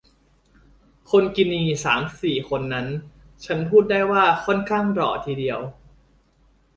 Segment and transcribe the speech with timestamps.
[1.11, 2.87] คนกินีสามสี่คนนั้น
[3.45, 5.59] ฉันพูดได้ว่าค่อนข้างหล่อทีเดียว